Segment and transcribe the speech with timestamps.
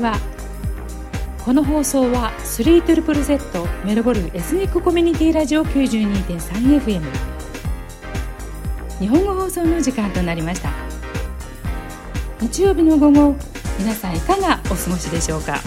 [0.00, 0.30] こんにちは
[1.44, 7.02] この放送は 3ZZZ メルボルンエスニックコミュニティラジオ 92.3FM
[8.98, 10.70] 日本語放送の時間となりました。
[12.40, 13.36] 日曜日の午後
[13.78, 15.60] 皆さんいかがお過ごしでしょうか？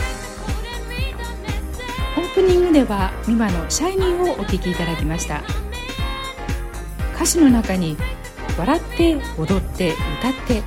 [2.18, 5.44] オープニングでは美馬の「シャイニー」をお聴きいただきました。
[7.14, 7.98] 歌詞の中に
[8.58, 10.64] 「笑って踊って歌って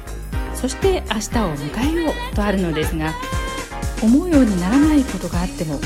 [0.54, 3.12] そして明日を迎えようとあるのですが
[4.02, 5.78] 思うようにならないことがあっても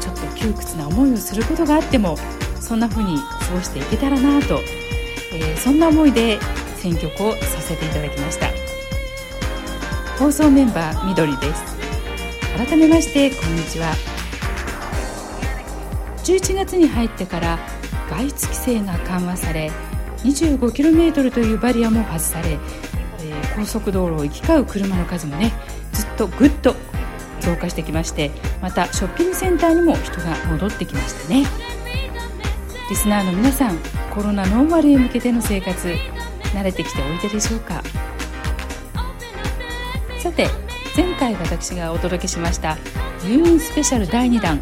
[0.00, 2.16] ちょっと窮屈な思いをすることがあっても
[2.60, 4.60] そんな風に過ごしていけたらなと、
[5.32, 6.38] えー、そんな思いで
[6.76, 8.48] 選曲をさせていただきました。
[10.18, 11.76] 放送メンバーみどりです。
[12.56, 13.94] 改めましてこんにちは。
[16.24, 17.58] 11月に入ってから
[18.08, 19.70] 外出規制が緩和され
[20.22, 22.58] 25km というバリアも外され
[23.56, 25.52] 高速道路を行き交う車の数もね
[25.92, 26.74] ずっとぐっと
[27.44, 28.30] 増加してきまして
[28.62, 31.44] またショッピングセンターにも人が戻ってきましたね。
[32.90, 33.78] リスナーの皆さん
[34.14, 35.94] コロナノーマルへ向けての生活
[36.54, 37.82] 慣れてきておいででしょうか？
[40.18, 40.48] さて
[40.96, 42.76] 前回私がお届けしました
[43.24, 44.60] 入院スペシャル第2弾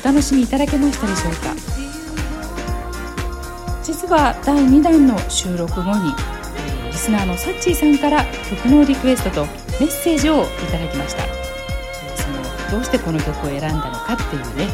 [0.00, 1.54] お楽しみいただけましたでしょうか？
[3.82, 6.12] 実は第2弾の収録後に
[6.88, 9.46] リスナーのサッチーさんから曲のリクエストと
[9.80, 11.45] メッセージをいただきました。
[12.70, 14.68] どうしてこの曲を選んだのかっていうね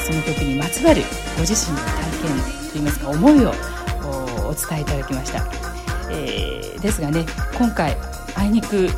[0.00, 1.02] その曲にまつわる
[1.36, 1.94] ご自身の体
[2.28, 3.52] 験といいますか思いを
[4.46, 5.44] お伝えいただきました、
[6.10, 7.24] えー、ですがね
[7.56, 7.96] 今回
[8.36, 8.88] あいにく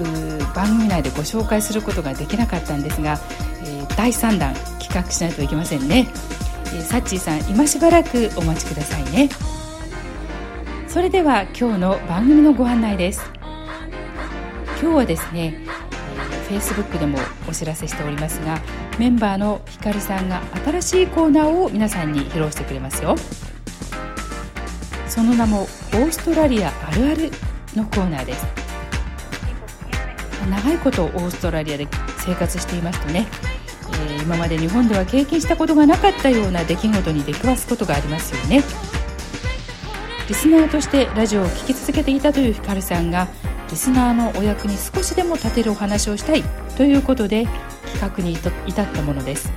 [0.55, 3.19] 番組内でご紹介することができなかったんですが、
[3.65, 6.09] えー、第3弾企画しないといけませんね、
[6.67, 9.29] えー、サッチーさん今しばらくお待ちくださいね。
[10.89, 13.21] それでは今日の番組のご案内です。
[14.81, 15.59] 今日はですね
[16.49, 17.19] Facebook でも
[17.49, 18.61] お知らせしておりますが
[18.99, 23.17] メンバーのひかりさんが新しいコーナーを皆さんに披露してくれますよ。
[25.09, 27.31] その名もオーストラリアあるある
[27.75, 28.47] のコーナーです。
[30.51, 33.27] 長いことオーストラリアで生活していますとね、
[34.09, 38.63] えー、今まで日本では経験したことがなかったような出来事に出くわすことがありますよね。
[40.29, 43.29] リスナーとしてラジオを聴き続けていたというひかるさんが
[43.71, 46.43] リスナーのお役に少しでも立てるお話をしたい
[46.77, 47.47] ということで
[47.93, 49.53] 企画に至ったものです。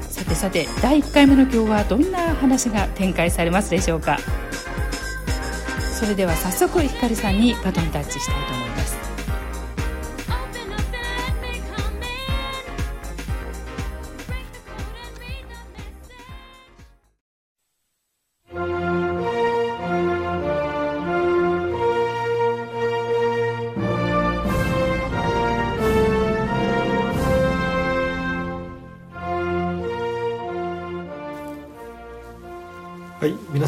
[0.00, 4.18] さてさて第1回目の今日はどんな話が展開されますでしょうか。
[5.92, 9.07] それでは早速ひかりさんにバトンタッチしたいと思います。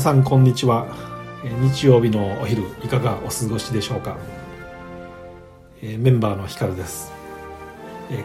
[0.00, 0.86] 皆さんこんにちは。
[1.60, 4.16] 日曜日のお昼いかがお過ごしでしょうか？
[5.82, 7.12] メンバーのヒカルです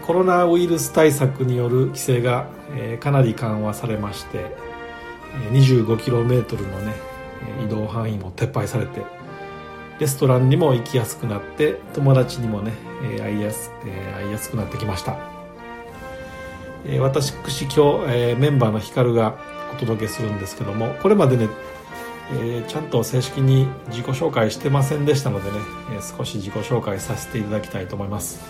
[0.08, 2.48] コロナウイルス対策による規制が
[3.02, 4.56] かなり緩和されまして
[5.52, 6.94] 25km のね
[7.66, 9.02] 移動範囲も撤廃されて
[10.00, 12.72] レストランにも行きやすくなって友達にもね
[13.20, 13.70] 会いやす
[14.16, 15.18] 会いやすくなってきました。
[17.02, 21.50] 私今日メンバーのヒカルがお届けするんですけどもこれまでね、
[22.32, 25.58] えー、ちゃんと正式に自己紹介してませんでしたのでね、
[25.94, 28.42] えー、少し自己紹介させていただきたいと思います、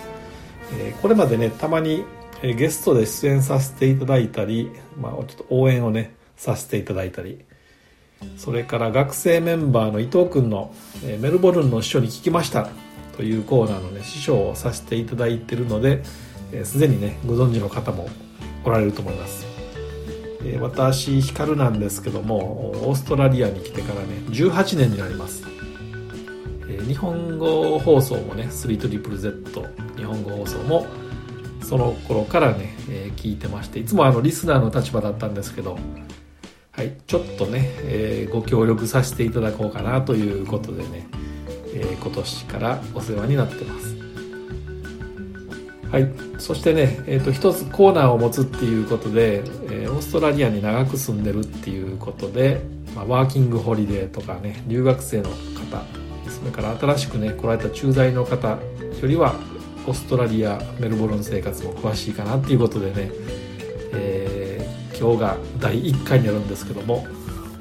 [0.74, 2.06] えー、これまでねたまに、
[2.42, 7.40] えゲストで出演させていただいたり、まあ、ちょっと応援をねさせていただいたり
[8.38, 10.74] それから学生メンバーの伊藤君の、
[11.04, 12.70] えメルボルンの師匠に聞きました
[13.16, 16.04] というコーナーのね師匠をさせていただいているので
[16.64, 18.10] すで、にねご存知の方も
[18.64, 19.45] おられると思います。
[20.46, 22.38] え私光なんですけども
[22.88, 25.44] オーストラリアに来てからね18年になります、
[26.70, 30.86] え日本語放送もね 3ZZZ 日本語放送も
[31.64, 35.80] その頃からね、え聞いてましていつもあのリスナーの立場だったんですけど
[36.72, 41.08] はいちょっとね、えー、ご協力させていただこうかなということでね、
[41.74, 43.95] えー、今年からお世話になってます。
[45.96, 52.60] はい、そしてね、えーと、一つコーナーを持つっていうことで、えー、オーストラリアに長く住んでるっていうことで、
[52.94, 55.36] まあ、ワーキングホリデーとかね留学生の方
[56.30, 58.60] それから新しくね来られた駐在の方よ
[59.04, 59.36] りは
[59.88, 63.10] オーストラリアメルボルン生活も詳しいかなっていうことでね、
[63.94, 67.08] えー、今日が第1回になるんですけども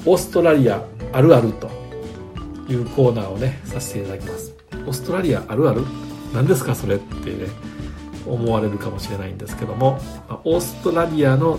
[0.07, 1.71] オーストラリアあるあると
[2.69, 4.57] いうコーナーをねさせていただきます。
[4.73, 5.85] オーストラリアあるある？
[6.35, 7.47] 何ですかそれってね。
[8.27, 9.99] 思われるかもしれないんですけども
[10.45, 11.59] オーストラリアの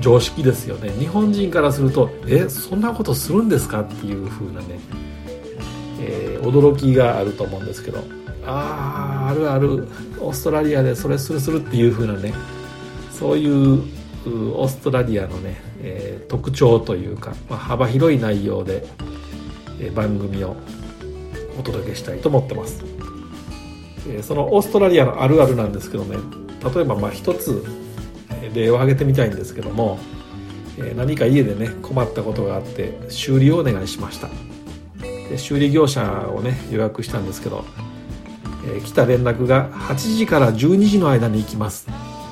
[0.00, 0.90] 常識ですよね。
[0.98, 4.80] 日本人からするとえそんなことするんですかっていう風なね、
[6.00, 8.02] えー、驚きがあると思うんですけど
[8.44, 12.32] あああるあるオーストラリアでそれするするっていう風なね
[13.10, 13.82] そういう
[14.26, 18.84] オーストラリアのね、えー、特徴というか、まあ、幅広い内容で、
[19.80, 20.56] えー、番組を
[21.58, 22.82] お届けしたいと思ってます、
[24.08, 26.16] え、そのオーストラリアのあるあるなんですけどね。
[26.74, 27.64] 例えばまあ一つ
[28.54, 29.98] 例を挙げてみたいんですけども、
[30.78, 34.28] え何か家でね困ったことがあって修理をお願いしました。
[35.28, 37.64] で修理業者をね予約したんですけど、
[38.76, 41.86] え来た連絡が8時から12時の間に行きます。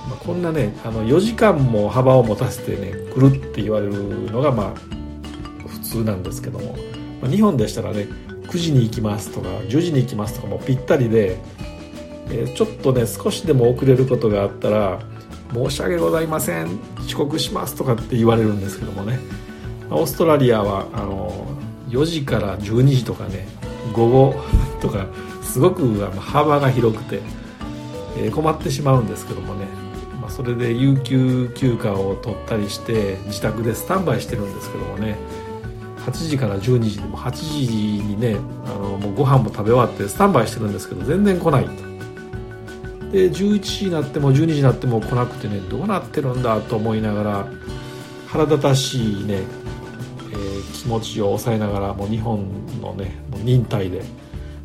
[0.08, 6.76] ま、こんなねあの4時間も幅を持たせてね来るって言われるのがまあ普通なんですけども、
[7.20, 8.06] まあ、日本でしたらね
[8.50, 11.38] 9時に行きますとか10時に行きますとかもぴったりで、
[12.30, 15.00] えー、ちょっとね少しでも遅れることがあったら
[15.54, 19.18] 申し訳ございません遅刻しますとかって言われるんですけどもね。
[19.90, 21.46] オーストラリアはあの
[21.88, 23.48] 4時から12時とかね
[23.92, 24.34] 午後
[24.80, 25.06] とか
[25.42, 27.20] すごく幅が広くて、
[28.16, 29.66] えー、困ってしまうんですけどもね。
[30.22, 35.16] まそれで有給休暇を取ったりして自宅でスタンバイしてるんですけどもね。
[36.06, 38.36] 8時から12時でも8時にね
[38.66, 41.64] あのもうご飯も食べ終わってスタンバイしてるんですけど全然来ない。
[41.64, 41.70] と
[43.12, 47.48] で11時になっても12時になっても来なくてねどうなってるんだと思いながら
[48.28, 49.42] 腹立たしいね、
[50.32, 52.46] えー、気持ちを抑えながらもう日本
[52.80, 54.02] のねもう忍耐で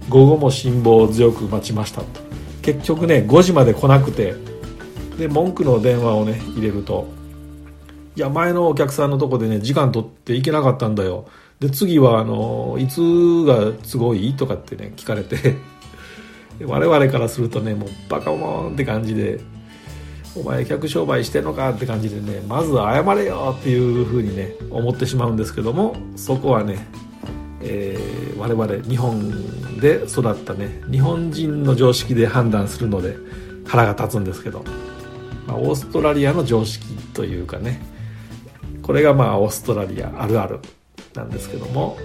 [0.09, 2.07] 午後も辛抱強く待ちましたと。
[2.61, 4.35] 結局ね5時まで来なくて
[5.17, 7.07] で文句の電話をね入れると
[8.15, 11.25] 「いや前のお客さんのとこでね時間取って行けなかったんだよ」
[11.59, 12.99] で次はあのいつ
[13.45, 14.33] が都合い？
[14.35, 15.55] とかってね聞かれて
[16.65, 19.39] 我々からするとねもうバカモンって感じで
[20.35, 26.87] 「お前客商売してんのか?」って感じでねまず謝れよっていうふうにね思ってしまうんですけどもそこはね、
[27.61, 29.31] えー、我々日本
[29.79, 33.17] で育ったね日本人の常識で判断するので
[33.65, 34.63] 腹が立つんですけど。
[35.47, 37.79] まあ、オーストラリアの常識というかね
[38.85, 40.59] これがまあオーストラリアあるある
[41.15, 41.97] なんですけども。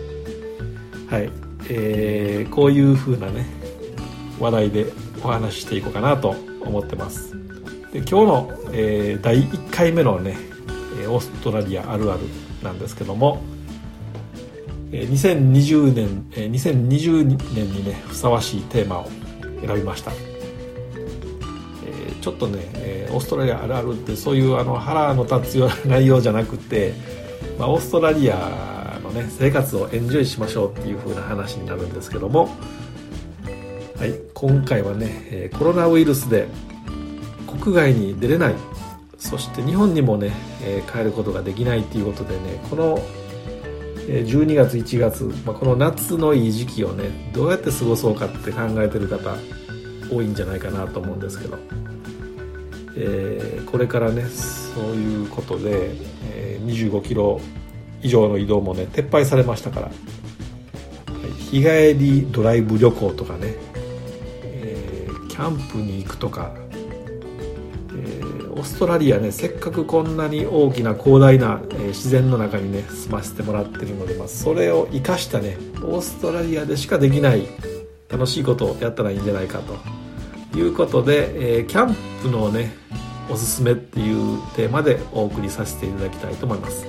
[1.11, 1.31] はい。
[1.69, 3.45] えー、こういう風なね
[4.39, 4.87] 話題で
[5.23, 6.31] お話ししていこうかなと
[6.63, 7.33] 思ってます。
[7.93, 10.39] で今日の、えー、第1回目のね
[11.07, 12.21] オーストラリアあるある
[12.63, 13.43] なんですけども。
[14.91, 17.25] 2020年2020
[17.55, 19.09] 年にねふさわしいテーマを
[19.65, 20.30] 選びました。
[22.21, 26.95] ちょっとね、えー、オーストラリアあるあるってそういうあの腹の立つような内容じゃなくて、
[27.59, 32.51] まあ、オーストラリアのね生活をエンジョイしましょうっていう風な話になるんですけども、
[33.99, 36.47] はい、今回はね、えー、コロナウイルスで
[37.61, 38.55] 国外に出れない。
[39.19, 42.99] そして日本にもね、えー、帰ることができないっていうことでねこの
[44.09, 49.37] 12月1月、まあ、この夏のいい時期をねどうやって過ごそうかって考えてる方
[50.11, 51.59] 多いんじゃないかなと思うんですけど。
[53.03, 55.91] えー、これからねそういうことで、
[56.33, 57.41] えー、25キロ
[58.03, 59.93] 以上の移動もね撤廃されましたから、は
[61.27, 63.55] い、日帰りドライブ旅行とかね、
[64.43, 77.47] えー、キャンプに行くとか、えー、オーストラリアねせっかくこんなに大きな広大な、え、自然の中にね住ませてもらってるので、まあ、それを生かしたねオーストラリアでしかできない
[78.11, 80.00] 楽しいことをやったらいいんじゃないかと。
[80.55, 82.73] いうことで、えー、キャンプのね
[83.31, 86.87] おすすめっていうテーマでお送りさせていただきたいと思います。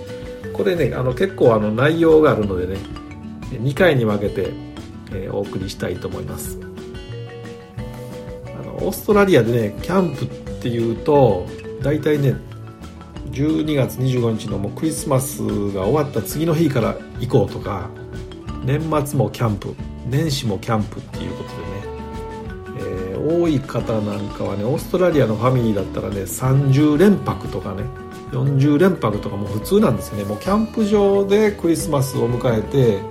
[0.53, 2.77] これねあの結構あの内容があるのでね
[3.51, 4.51] 2回に分けて、
[5.11, 6.59] えー、お送りしたいと思います。
[8.59, 10.27] あのオーストラリアでねキャンプっ
[10.61, 11.45] ていうと
[11.81, 12.35] 大体ね
[13.31, 15.41] 12月25日のもうクリスマス
[15.71, 17.89] が終わった次の日から行こうとか
[18.63, 19.73] 年末もキャンプ
[20.07, 21.70] 年始もキャンプっていうことでね
[23.21, 27.83] 多い方なんかはねオーストラリアのファミリーだったらね30連泊とかね
[28.31, 30.23] 40連泊とかも普通なんですよね。
[30.23, 33.01] もうキャンプ場でクリスマスを迎えて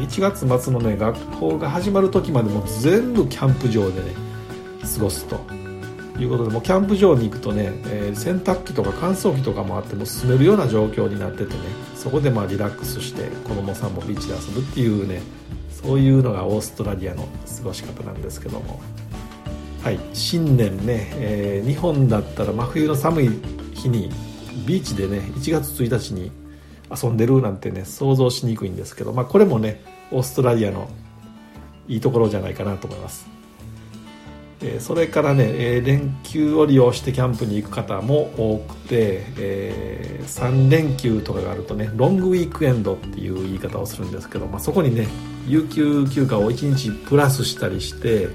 [0.00, 4.14] 1月末のね学校が始まる時までも全部キャンプ場でね
[4.82, 5.36] 過ごすと
[6.18, 11.60] いうことでもうキャンプ場に行くとね、えー、洗濯機とか乾燥機とかもあっても住めるような状況になっててね
[11.94, 15.20] そこでまあリラックスして子供さんもビーチで遊ぶっていうね
[15.70, 18.80] そういうのがオーストラリアの過ごし方なんですけども。
[19.82, 19.98] はい。
[20.12, 23.30] 新年ね、えー、日本だったら真冬の寒い
[23.74, 24.10] 日に
[24.64, 26.30] ビーチでね1月1日に
[26.88, 30.88] 遊んでるなんてね想像しにくいんですけど、まあ、これもねオーストラリアの
[31.88, 33.26] いいところじゃないかなと思います。
[34.64, 45.08] えそれからね、え連休を利用してキャンプに行く方も多くて、えー、3連休とかがあるとねロングウィークエンドっていう言い方をするんですけど、まあ、そこにね
[45.48, 48.28] 有給休暇を1日プラスしたりして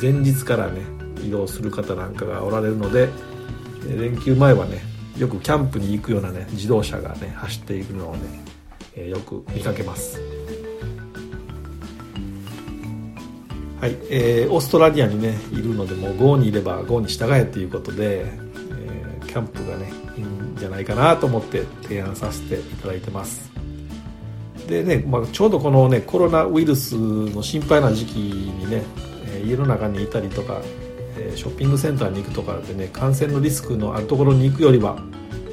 [0.00, 0.82] 前日からね
[1.22, 3.08] 移動する方なんかがおられるので
[3.88, 4.82] 連休前はね
[5.18, 8.20] よくキャンプに行くようなね自動車がね走っているのをね、
[8.96, 10.18] えよく見かけます。
[13.80, 23.50] はい、えー、オーストラリアにねいるのでもう GO にいれば GO に従えということで、えー、キャンプがねいいんじゃないかなと思って提案させていただいてます。
[24.68, 28.82] でね、まあ、ちょうどこのねコロナウイルスの心配な時期にね、
[29.42, 30.60] 家の中にいたりとか、
[31.16, 35.02] えショッピングセンターに行くとかでね感染のリスクのあるところに行くよりは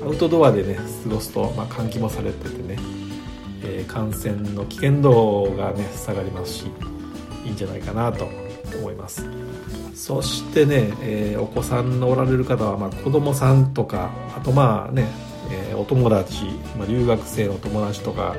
[0.04, 2.78] アウトドアでね過ごすと、まあ、換気もされててね、
[3.64, 6.66] え感染の危険度がね下がりますし
[7.46, 8.30] いいんじゃないかなと
[8.80, 9.26] 思います。
[9.94, 15.08] そしてね、え、お子さんのおられる方は、まあ、子供さんとかあとまあね、
[15.72, 16.46] え、お友達、
[16.78, 18.36] まあ、留学生の友達とか、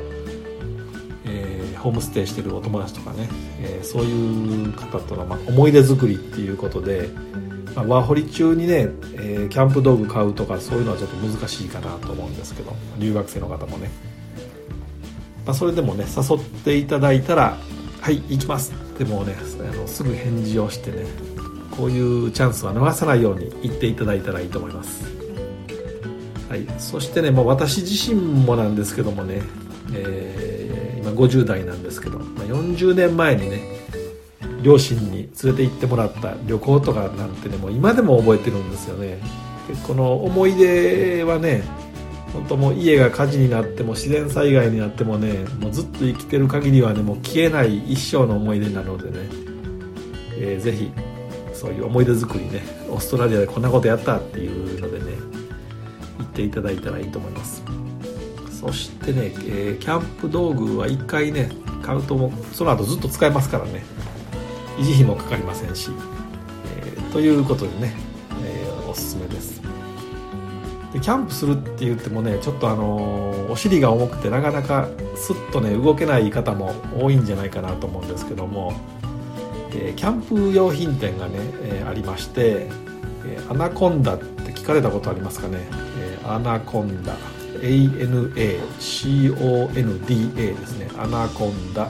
[1.27, 3.29] えー、ホームステイしてるお友達とかね、
[3.61, 7.09] えそういう方との、まあ、思い出作りっていうことで、
[7.75, 13.91] まあ、ワーホリ中にね、えキャンプ道具買うとかそういうのはちょっと難しいかなと思うんですけど留学生の方もね、
[15.47, 17.57] まあ、それでもね誘っていただいたら
[18.01, 21.07] 「はい行きます」でもねあのすぐ返事をしてね
[21.71, 25.05] こういうチャンスは逃さないように言っていただいたらいいと思います、
[26.49, 29.43] はい、そしてね、まあ、私自身もなんですけどもね、
[29.95, 30.58] えー、
[31.19, 33.61] 50代なんですけど、ま、40年前にね
[34.63, 39.19] 両親に連れて行ってもらった旅行とかなんてねもう今でも覚えてるんですよね。
[39.87, 41.63] この思い出はね
[42.33, 49.19] 本当もう家が火事になっても自然災害になってもねもうずっと生きてる限りはねもう消えない一生の思い出なのでね、
[50.39, 50.91] えー、ぜひ
[51.53, 55.05] そういう思い出作りねオーストラリアでこんなことやったっていうのでね
[56.19, 57.63] 言っていただいたらいいと思います。
[58.61, 61.49] そしてね、えー、キャンプ道具は1回ね
[61.81, 63.85] 買うともその後ずっと使えますからね。
[64.79, 65.91] 維持費もかかりませんし、
[66.77, 67.95] えー、ということでね、
[68.45, 69.61] えー、おすすめです。
[70.93, 78.73] でキャンプするって言ってもねちょっとあのお尻が重くてなかなかスッとね動けない方も多いんじゃないかなと思うんですけども、
[79.75, 82.69] えキャンプ用品店がね、えー、ありまして、
[83.27, 85.59] えー、アナコンダって聞かれたことありますかね、
[86.01, 87.17] えー、アナコンダ。
[87.63, 90.89] ANACONDA ですね。
[90.99, 91.89] アナコンダ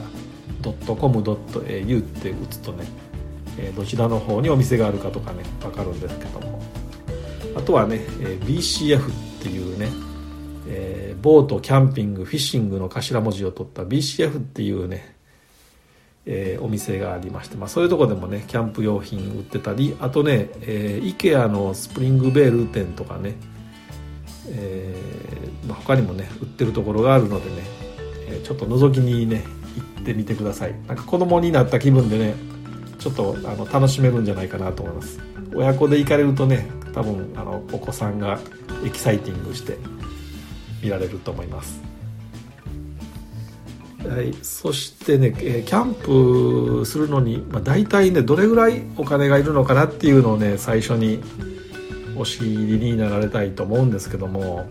[0.62, 2.84] .com.au って打つとね、
[3.76, 6.60] どちらの方にお店があるかとかね分かるんですけども。
[7.56, 7.96] あとはね、
[8.44, 9.02] BCF っ
[9.42, 9.88] ていうね、
[10.68, 15.16] えー、 Boat Camping Fishing の頭文字を取った BCF っていうね、
[16.26, 23.34] えー、お店がありまして、まあ、そういうとこでもねキャンプ用品売ってたりあとね、えー、IKEA のスプリングベール店とかね、
[24.50, 27.62] えーまあ、他にもね売ってるところがあるのでね、
[28.28, 29.44] え、ちょっと覗きにね
[29.96, 30.74] 行ってみてください。
[30.86, 32.34] なんか子供になった気分でね
[32.98, 35.20] ちょっとあの楽しめるんじゃないかなと思います。
[35.54, 38.38] 親子で行かれるとね多分あのお子さんが
[38.84, 39.78] エキサイティングして
[40.82, 41.80] 見られると思います、
[44.06, 51.20] はい、そしてね、えキャンプするのに、まあ、大体ねどれぐらいお金がいるのかなっていうのをね最初に
[52.16, 52.46] お知り
[52.78, 54.68] になられたいと思うんですけども、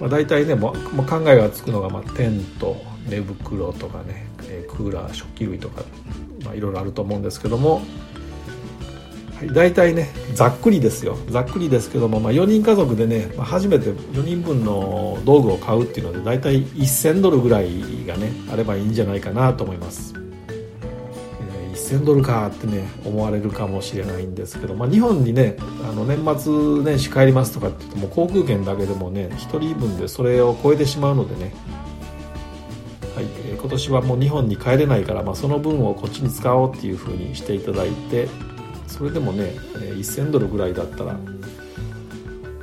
[0.00, 2.76] まあ、大体ねもう考えがつくのが、まあ、テント
[3.08, 4.26] 寝袋とかね
[4.68, 5.82] クーラー食器類とか、
[6.44, 7.82] まあ、いろいろあると思うんですけども
[9.36, 11.18] はい、大体ねざっくりですよ。
[11.28, 20.14] ざっくりですけども、まあ、4人家族でね、まあ、初めて4人分の道具を買うっていうので大体1000ドルぐらいがねあればいいんじゃないかなと思います、
[21.86, 25.56] 1000ドルかってね思われるかもしれないんですけど、まあ、日本にね
[25.88, 31.54] あの年末年始帰りますとかって言っても航空券だけでもね1人分でそれを超えてしまうのでね。
[33.14, 38.28] はいえ、今年はもう日本に帰れないから、まあ、その分をこっちに使おうっていうふうにしていただいて
[38.86, 41.16] それでもね1000ドルぐらいだったら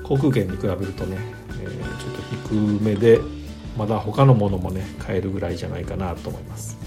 [0.03, 1.17] 航空券に比べるとね、
[1.59, 3.19] え、ちょっと低めで
[3.75, 6.77] まだ他のものもね買えるぐらいじゃないかなと思います。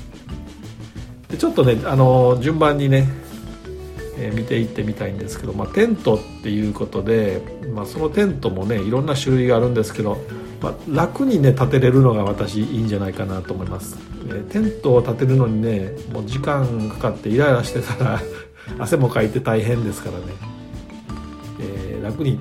[1.37, 3.07] でちょっとねあの順番にね、
[4.19, 7.43] えー、見ていってみたいんですけど、まあ、テントっていうことで、
[7.75, 10.16] まあ、そのテントもねいろんな種類があるんですけど、
[10.62, 18.21] まあ、楽にね立てれるのが私いいんじゃないかなと思います、えー、テントを立てるのにねもう時間かかってイライラしてたら
[18.78, 20.25] 汗もかいて大変ですからね、
[21.61, 22.40] えー、楽に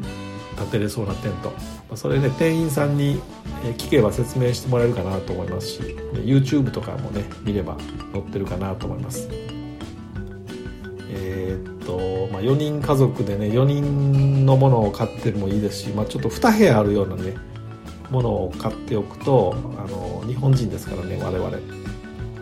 [0.58, 1.54] 立てれそうなテント。
[1.96, 3.22] それね店員さんに
[3.78, 5.80] 聞けば説明してもらえるかなと思いますし
[6.16, 7.78] YouTube とかもね見れば
[8.12, 9.28] 載ってるかなと思います。
[11.10, 17.36] えー、っとまあ4人家族でね4人のものを買ってもいいですし、まあ、ちょっと2部屋あるようなね
[18.10, 21.58] ものを買っておくとあの日本人ですからね我々、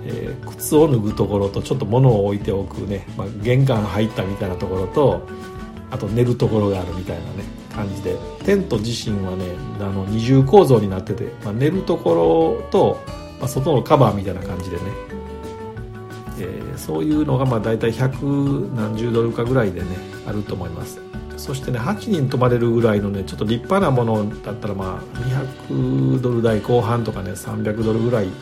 [0.05, 5.27] えー、靴を脱ぐところとちょっと物を置いておくね、まあ、玄関入ったみたいなところと
[5.91, 7.62] あと寝るところがあるみたいなね。
[7.73, 9.45] 感じでテント自身はね
[9.79, 13.01] あの二重構造になってて、まあ、寝るところと、
[13.39, 14.83] まあ、外のカバーみたいな感じでね、
[16.39, 19.87] えー、そういうのがまあ大体100何十ドルかぐらいでね
[20.25, 20.99] あると思います。
[21.43, 25.17] そしてね8人泊まれるぐらいのねちょっと立派なものだったらまあ
[25.67, 28.33] 200ドル台後半とかね300ドルぐらい、ま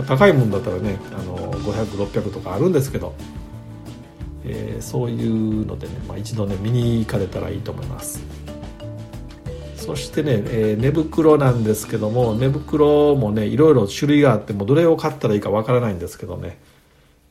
[0.00, 3.14] あ、高いもんだったらねあの500600とかあるんですけど、
[4.44, 8.37] えー、そういうのでね、まあ、一度ね見に行かれたらいいと思います。
[9.88, 16.58] そしてね、えー、寝袋なんですけども寝袋もねいろいろ種類があってもどれを買ったらいいかわからないんですけどね、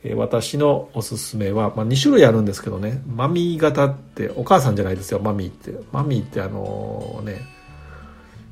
[0.03, 3.03] えー、私のおすすめは、まあ、2種類あるんですけどね。
[3.05, 5.71] マミー型ってお母さんじゃないですよマミーって。
[5.91, 7.41] マミーってあのね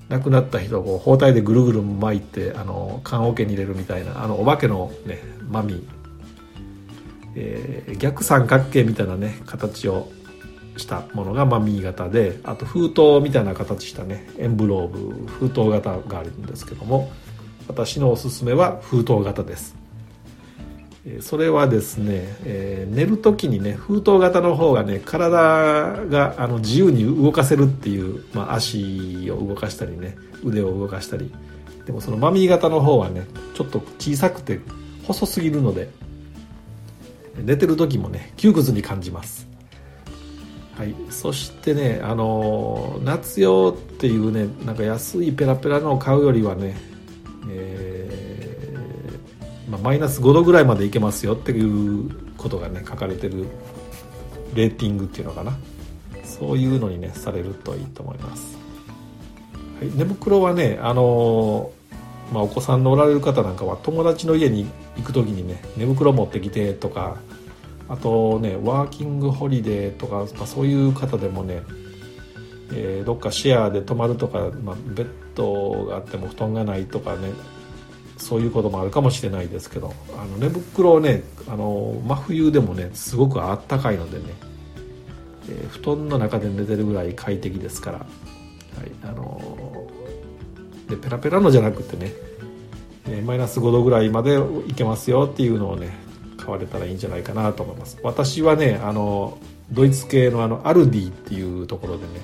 [0.10, 5.20] 亡くなった人を包帯でぐるぐる巻いてあの棺桶に入れるみたいなあのお化けのね
[5.50, 5.84] マミー、
[7.38, 10.12] えー、逆三角形みたいなね形を
[10.78, 17.12] したものがマミー型であと封筒みたいな形したねエンブローブ封筒型があるんですけども
[17.68, 19.76] 私のおすすめは封筒型です。
[21.22, 25.30] それはですね、えー、寝る時にね封筒型の方がね体
[26.08, 31.32] があの自由に動かせるっていう、まあ、足を動かしたりね腕を動かしたり
[31.86, 34.60] でもそのマミー型の方はねちょっと小さくて
[35.04, 35.90] 細すぎるので
[37.38, 39.55] 寝てる時もね窮屈に感じます。
[40.78, 46.76] はい、そしてね、あの夏用っていうねなんか安いペラペラのを買うよりはね、
[47.50, 53.46] えー、まあ、マイナス5度ぐらいまでいけますよっていうことがね書かれてる
[54.54, 55.58] レーティングっていうのかな。
[56.38, 58.58] そういうのにねされるといいと思います、
[59.80, 61.72] はい、寝袋はねあの
[62.34, 64.66] まあ、お子さんのおられる方なんかは友達の家に
[64.98, 67.18] 行く時にね寝袋持ってきてとか
[67.88, 71.62] あとねワーキングホリデーとか、まあ、そういう方でもね、
[72.74, 77.32] えー、どっかシェアで泊まるとか、まあ、ベッドがあっても布団がないとかね
[78.18, 84.24] そういうこともあるかもしれないですけどあの寝袋ねあの真冬でもねすごくあったかいのでね、
[85.50, 88.08] えー、布団の中で寝てるぐらい快適ですから、はい
[89.04, 89.40] あの
[90.88, 92.14] でペラペラのじゃなくてね
[93.24, 96.05] マイナス5度ぐらいまでいけますよっていうのをね
[96.46, 97.98] 買われたらいいんじゃないかなと思います。
[98.04, 99.38] 私はねあの
[99.72, 102.22] ドイツ系のあのアルディっていうところでね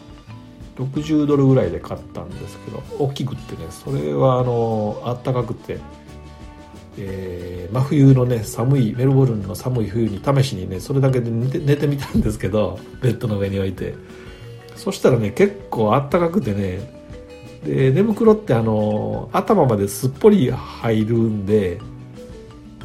[0.77, 5.79] 60ドルぐらいで買ったんですけど大きくってねそれはあのあったかくて、
[6.97, 13.95] えー、真冬のね寒いメルボルンの寒い冬に試しにねそれだけで寝て寝てみたんですけどベッドの上に置いて。
[14.81, 16.79] そしたらね結構あったかくてね
[17.63, 21.79] で寝袋ってあの頭まですっぽり入るんで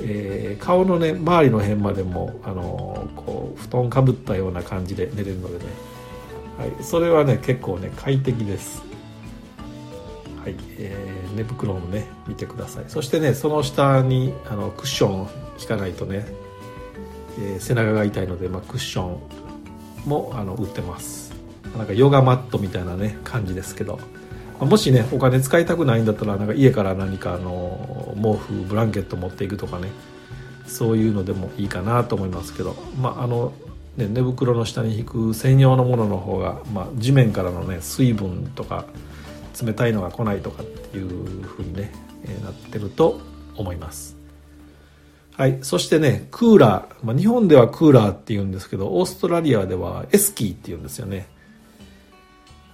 [0.01, 5.65] えー、顔のね周りの辺までもあのこう布団かぶったような感じで寝れるのでね、
[6.59, 8.83] はい、それはね結構ね快適です。
[10.43, 12.85] はい、えー、寝袋もね見てください。
[12.89, 15.29] そしてねその下にあのクッションを
[15.59, 16.27] 引かないとね、
[17.41, 19.21] えー、背中が痛いので、まあ、クッション
[20.05, 21.33] もあの売ってます。
[21.77, 23.99] なんかヨガマットみたいなね感じですけど。
[24.61, 29.90] もしねお金使いたくないんだったらなんか家から何かあの毛布ブランケット持っていくとかね
[30.66, 33.53] そういうのでもいいかなと思いますけどまああの
[33.97, 38.85] ね、寝袋の下に引く専用のものの方が、まあ、地面からのね水分とか
[39.62, 41.92] 冷たいのが来ないとかっていう風にね、
[42.25, 43.21] えー、なってると
[43.57, 44.16] 思います。
[45.33, 51.29] はいそしてねクーラー、まあ、日本ではクーラーって言うんですけどオーストラリアではエスキーって言うんですよね。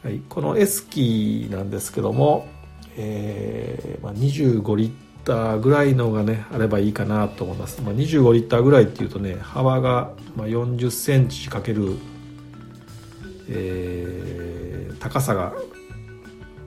[0.03, 2.49] はい、このエスキーなんですけども、
[2.97, 4.93] えーまあ、25リッ
[5.25, 11.97] ターぐらいのがねあればいいかなと思います、まあ、25リッターぐらいっていうとね幅が40センチかける、
[13.49, 15.55] えー、高さが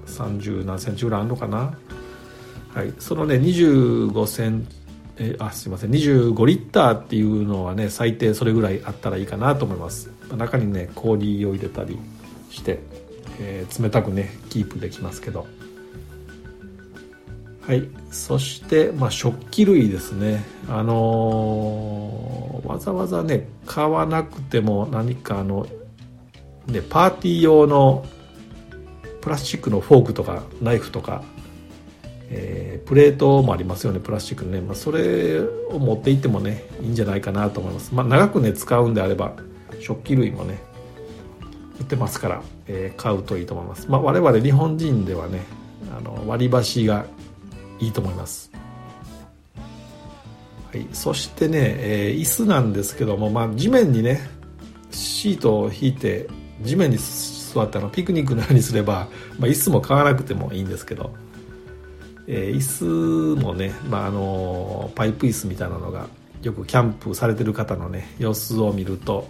[0.05, 1.77] 30何センチぐらいあるのかな。
[2.73, 4.75] はいそのね25センチ
[5.17, 5.91] えあすいません。
[5.91, 10.09] 25リッターっていうのはね最低それぐらいあったらいいかなと思います。
[10.35, 11.97] 中にね氷を入れたり
[12.49, 13.04] して。
[13.39, 15.47] えー、冷たくねキープできますけど。
[17.61, 17.87] はい。
[18.11, 20.43] そして、まあ、食器類ですね。
[20.69, 25.65] あのー、わざわざね買わなくても何かあの
[26.67, 28.05] ねパーティー用の
[29.21, 31.23] プラスチックのフォークとかナイフとか、
[32.29, 39.33] えー、プレートもありますよねプラスチックのね、まあ、それを持っていってもねいいんじゃないかなと思います、まあ、長くね使うんであれば
[39.79, 40.59] 食器類もね
[41.79, 45.41] 売ってますから、えー、買うといいと思います、まあ、我々日本人ではね
[45.97, 47.05] あの割り箸が
[47.79, 48.51] いいと思います。
[50.71, 54.19] はい、そしてね、えー、椅子なんですけども、まあ、地面にね
[54.91, 56.27] シートを引いて
[56.61, 59.07] 地面に座ったのピクニックのようにすれば、
[59.39, 61.13] まあ、椅子も買わなくてもいいんですけど、
[62.27, 66.07] えー、椅子もね、まあ、あのパイプ椅子みたいなのが
[66.41, 69.29] よくキャンプされてる方のね様子を見ると、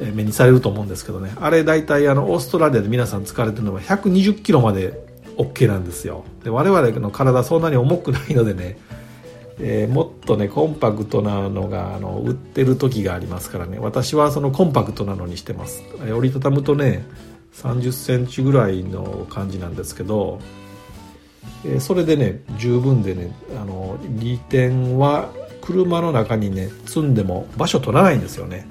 [0.00, 1.32] 目にされると思うんですけどね。
[1.40, 4.92] あれ大体あのオーストラリアで皆さん使われてるのは120キロまで
[5.36, 6.24] OK なんですよ。
[6.44, 8.78] で我々の体そんなに重くないのでね
[9.60, 13.78] えー、もっとねコンパクトなのがあの売ってる時がありますからね。
[13.78, 17.04] 私はそのコンパクトなのにしてます、折りたたむとね
[17.54, 20.38] 3 0センチぐらいの感じなんですけど、
[21.66, 25.30] え、それでね十分でねあの利点は
[25.60, 28.66] 車の中にね積んでも場所取らないんですよね。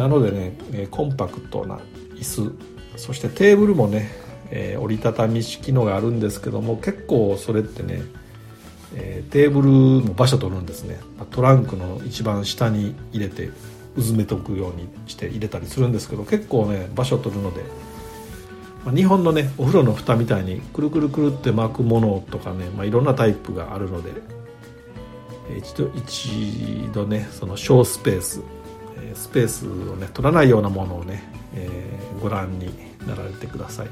[0.00, 1.78] なのでね、えコンパクトな
[2.14, 2.54] 椅子
[2.96, 4.10] そしてテーブルもね、
[4.50, 8.00] え折りたたみ式のがあるんですけども結構それってね
[8.94, 10.98] え、テーブルも場所取るんですね。
[11.30, 13.50] トランクの一番下に入れて
[13.94, 17.62] うずめとくようにして入れたりするんですけど結構ね場所取るので、
[18.86, 24.12] まあ、日本のねお風呂の蓋みたいにくるくるくるって巻くものとかね、まあ、いろんなタイプがあるので
[25.58, 28.40] 一度一度ねその小スペース
[29.14, 31.22] スペースをね取らないようなものをね、
[31.54, 32.70] えー、ご覧に
[33.06, 33.88] なられてください。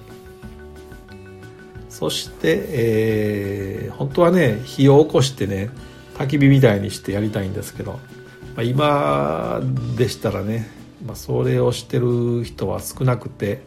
[1.88, 5.70] そして、えー、本当はね火を起こしてね
[6.14, 7.98] 焚き火みたいにしてやりたいんですけど、ま
[8.58, 9.60] あ、今
[9.96, 10.68] でしたらね、
[11.04, 13.62] まあ、それをしてる人は少なくて、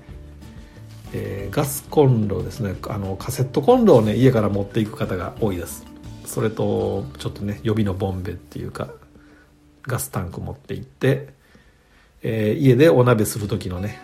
[1.13, 5.86] えー、ガスコンロですねあのカセットコンロをね家から持っていく方が多いです
[6.25, 8.89] それとちょっとね予備のボンベっていうか
[9.83, 11.29] ガスタンク持って行って、
[12.23, 13.99] えー、家でお鍋する時のね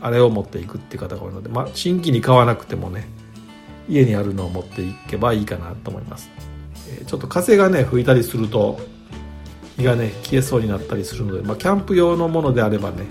[0.00, 3.06] あれを持っていくっていう方が多いので、まあ、新規に買わなくてもね
[3.88, 6.30] 家にあるのを持っていけばいいかなと思います、
[6.88, 8.80] えちょっと風がね吹いたりすると
[9.76, 13.06] 火がね消えそうになったりするので、まあ、キャンプ用のものであればね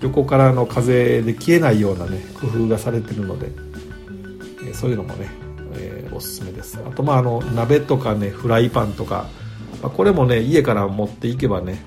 [0.00, 3.50] 横からの風で消えないようなね工夫がされてるので、
[4.68, 5.28] えそういうのもね、
[5.74, 6.78] えー、おすすめです。
[6.86, 9.26] あとまああの鍋とかねフライパンとか、
[9.82, 11.78] まあ、これもね家から持っていけばね、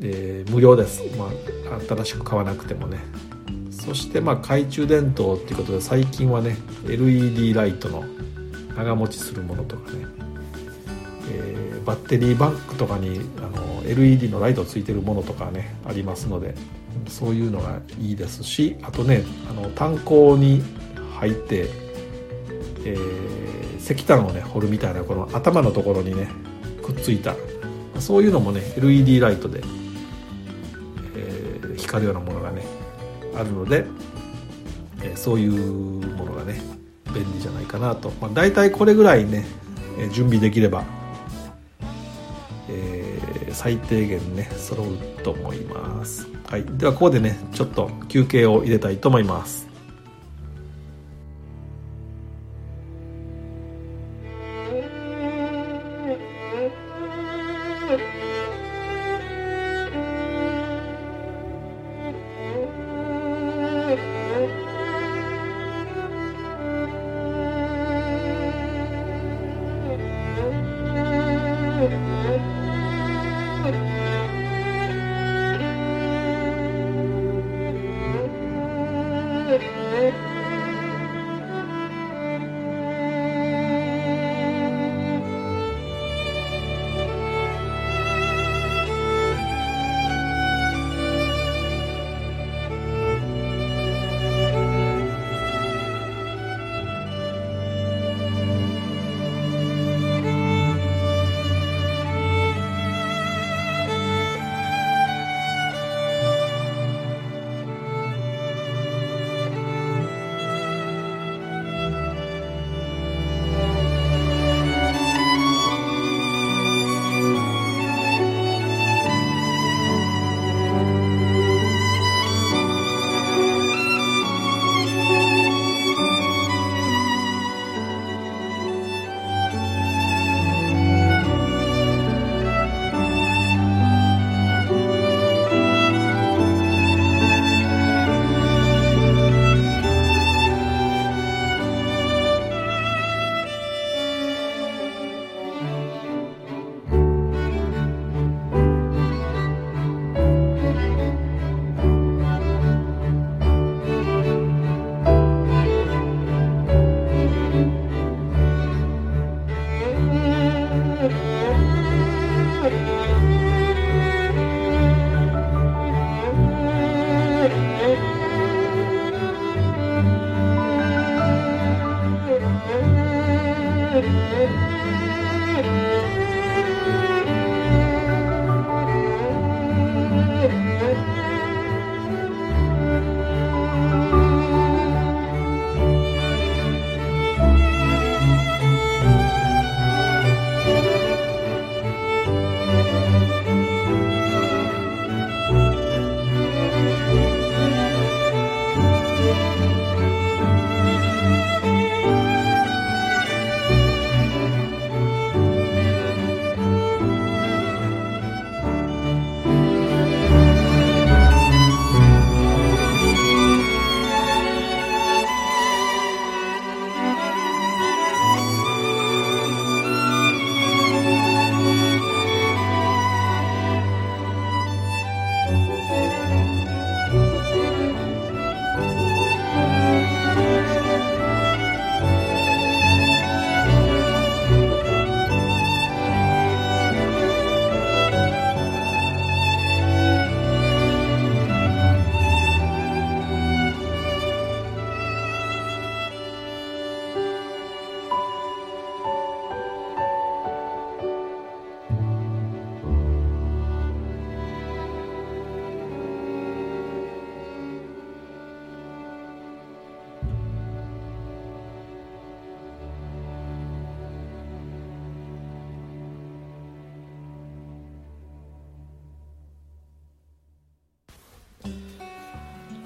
[0.00, 2.98] えー、無料です、まあ、新しく買わなくてもね。
[3.70, 8.04] そしてまあ懐中電灯っていうことで最近はね LED ライトの
[8.76, 10.04] 長持ちするものとかね、
[11.32, 16.54] えー、バッテリーバンクとかにあの LED のライトついてるものとかねありますので
[17.08, 20.62] そういうのがいいですしあとねあの炭鉱に
[21.18, 21.68] 入って、
[22.84, 26.28] えー、石炭をね掘るみたいなこの頭のところにね
[26.82, 27.34] くっついた。
[28.00, 29.62] そういうのもね LED ライトで、
[31.14, 32.62] えー、光るようなものがね
[33.34, 33.84] あるので、
[35.02, 35.52] えそういう
[36.16, 36.60] ものがね
[37.14, 39.44] 便利じゃないかなと、まあ、大体これぐらいね
[40.12, 40.84] 準備できれば、
[42.68, 49.69] えー、最低限ね揃うと思います、はい、ではここでねちょっと休憩を入れたいと思います。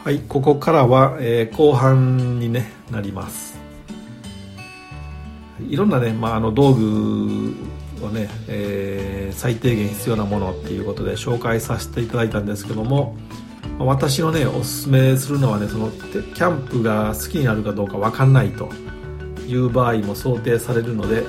[0.04, 3.58] はいここからは、えー、後半に、ね、なります。
[5.66, 7.54] いろんなね、まあ、あの道具
[8.02, 13.16] をね、えー、最低限必要なものっていうことで紹介させていただいたんですけども
[13.78, 18.68] 私のねおすすめするのはねそのキャンプが好きになるかどうか分かんないと
[19.46, 21.24] いう場合も想定されるので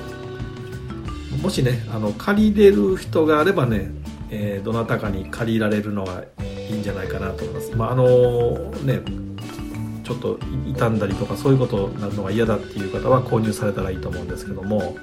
[1.42, 3.90] もしねあの借りれる人があればね、
[4.32, 6.26] えー、どなたかに借りられるのが
[6.70, 7.76] いいんじゃないかなと思います。
[7.76, 9.02] まああのね
[10.06, 10.38] ちょっと
[10.76, 14.96] 傷んだりとかそういうことになるのが嫌だっていう方は購入されたらいいと思うんですけども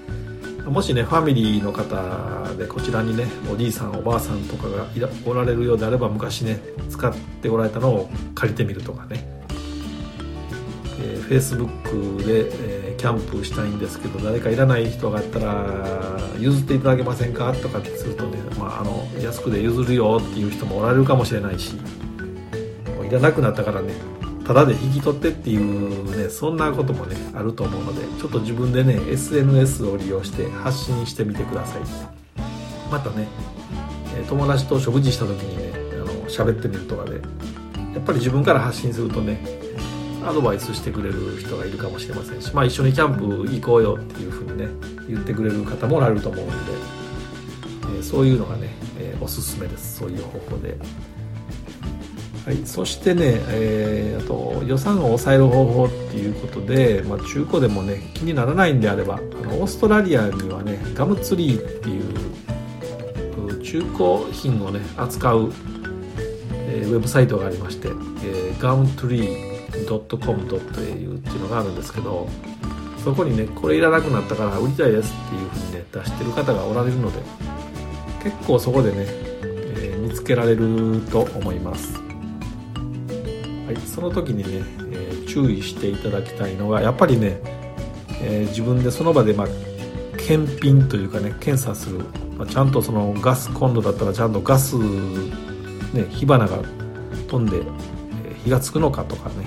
[0.65, 4.87] もしねファミリーの方でこちらにねおじいさんおばあさんとかが
[5.27, 9.27] おられるようであれば昔ね使っておられたのを借りてみるとかね、
[11.01, 17.53] えー、Facebook で、え、キャンプしたいんですけど誰かいらない人があったら譲っていただけませんか？
[17.53, 21.75] とかってするとね、まあ、あの安くで譲るよっていう人もおられるかもしれないし
[23.05, 23.93] いらなくなったからね
[24.47, 31.83] ただで引き取ってっていうねそんなこともねあると思うのでちょっと自分でね SNS を利用して発信してみてください。
[32.89, 33.27] またね
[34.29, 37.17] 友達と食事した時にねあの喋ってみるとかで
[37.95, 39.45] やっぱり自分から発信するとね
[40.25, 44.69] アドバイスしてくれる人がいるかもしれませんし、まあ、一緒にキャンプ行こうよっていうふうにね
[45.09, 46.55] 言ってくれる方もおられると思うんで、
[47.83, 49.99] えー、そういうのがね、えー、おすすめです。
[49.99, 50.77] そういう方法で。
[52.45, 62.33] はい、そしてね、えー、あと予算を抑える方法っていうことで、まあ、中古でもね気にならないんであればあのオーストラリアにはねガムツリーっていう
[63.63, 65.53] 中古品をね扱う、
[66.69, 69.52] え、ウェブサイトがありまして、えー、ガムトリー。
[69.87, 72.29] .com.au っていうのがあるんですけど
[73.03, 77.23] そこにねこれいらなくなったから売りたいですっていうふうにね出してる方がおられるので
[78.23, 82.01] 結構そこでね、えー、見つけられると思います。
[83.67, 87.41] はい、その時にね、えー、注意していただきたいのがやっぱりね、
[88.21, 89.47] えー、自分でその場で、まあ、
[90.19, 92.01] 検品というかね検査する、
[92.37, 96.59] まあ、ちゃんとそのガスコンロだったらちゃんとガス、ね、火花が
[97.29, 97.63] 飛んで、
[98.45, 99.47] 火がつくのかとかね、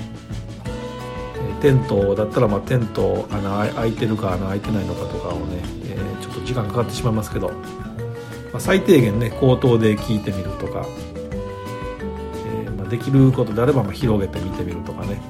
[1.59, 7.49] えテントだったら、まあ、テント穴開いてるか穴開いてないのかとかをね、えちょっと時間かかってしまいますけど、
[8.51, 10.85] まあ、最低限ね口頭で聞いてみるとか。
[12.47, 15.21] えまできることであればま広げて見てみるとかね。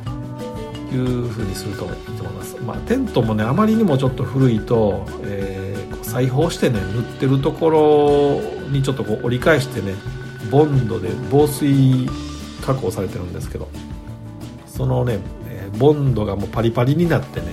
[0.94, 9.94] いうふうにするといいと思います、まあ、テントもねあまりにもちょっと古いと、えー、裁縫してね塗ってるところにちょっとこう折り返してね
[10.50, 12.08] ボンドで防水
[12.62, 13.68] 加工されてるんですけど。
[14.68, 15.20] そのね、
[15.78, 17.48] ボンドがもうパリパリになってね、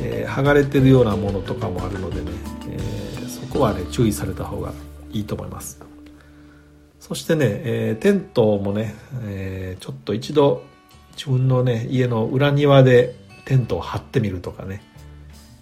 [0.00, 2.30] えー、剥がれてるようなものとかもあるのでね、
[2.70, 4.72] えー、そこはね注意された方が
[5.12, 5.80] いいと思います。
[7.00, 10.62] そしてね、えー、テントもね、え、ちょっと一度
[11.16, 13.14] 自分のね家の裏庭で
[13.44, 14.82] テントを張ってみるとかね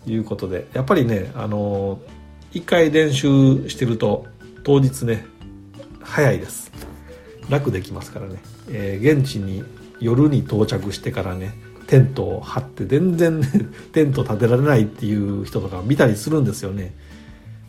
[0.07, 1.99] いうことでやっぱりねあの
[2.53, 4.27] 一回練習してると
[4.65, 5.25] 当日ね
[6.03, 6.71] 早いです。
[7.51, 9.65] 楽できますからね、えー、現地に
[10.01, 11.55] 夜に到着してからね
[11.87, 13.49] テントを張って全然、ね、
[13.93, 16.95] テント立てられないっていう人とか見たりするんですよね。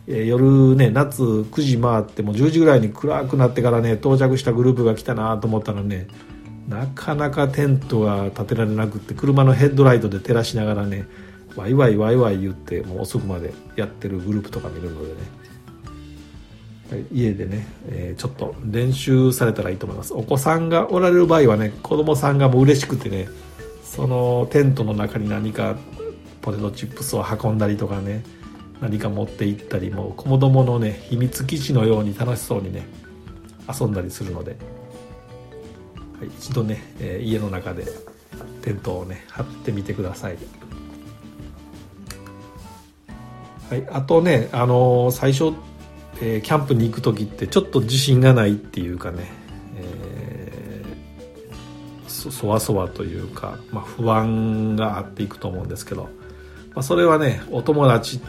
[0.08, 6.08] え夜ね夏9時回っても10時ぐらいに暗くなってからね到着したグループが来たなと思ったらね
[6.68, 11.06] なかなかテントが立てられなくって車のヘッドライトで照らしながらね
[11.54, 15.41] ワイワイワイワイ言ってもう遅くまでやってるグループとか見るのでね。
[17.12, 23.28] 家でね、えー、ちょっと練習されたらいいと思いますお子さんがおられる場合はね子供さんがもう嬉しくてね
[23.82, 25.76] そのテントの中に何か
[26.40, 28.24] ポテトチップスを運んだりとかね
[28.80, 32.86] 何か持って行ったりもう子供のね秘密基地のように楽しそうにね
[33.68, 34.56] 遊んだりするので、
[36.18, 37.84] はい、一度ね、えー、家の中で
[38.62, 40.36] テントをね張ってみてください。
[43.72, 45.54] はい、あとね、あのー、最初、
[46.24, 49.26] えー、キャンプに行く時ってちょっと自信がないっていうかね、
[49.76, 56.10] えー、そわそわというか、まあ、不安があっていくと思うんですけど、ま
[56.76, 58.20] あ、それはねお友達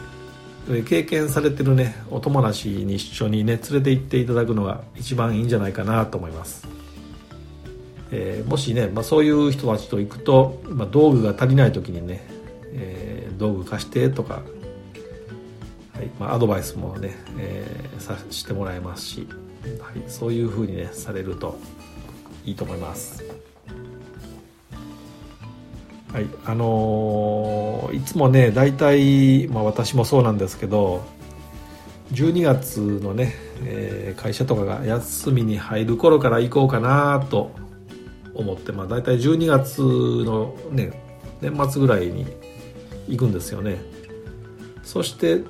[0.88, 6.66] 経験されてるねお友達に一緒にね連れて行っていただくのが一番いいんじゃないかなと思います、
[8.10, 12.26] えー、もしね、まあ、そういう人たちと行くと、まあ、道具が足りない時にね、
[12.72, 14.42] えー、道具貸してとか、
[15.94, 16.10] はい。
[16.18, 19.28] まあ、アドバイスもね、えー、さしてもらえますし、
[19.80, 21.58] はい、そういうふうにねされると
[22.44, 23.24] いいと思います。
[26.12, 26.26] はい。
[26.44, 31.04] あのー、いつもね大体、まあ、私もそうなんですけど
[32.12, 37.50] 12月のね、えー、会社とかが休みに入る頃から行こうかなと
[38.34, 40.92] 思って、まあ、大体12月の、ね、
[41.40, 42.26] 年末ぐらいに
[43.08, 43.78] 行くんですよね。
[44.82, 45.42] そして、